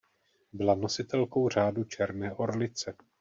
Byla 0.53 0.75
nositelkou 0.75 1.49
Řádu 1.49 1.83
černé 1.83 2.33
orlice. 2.33 2.95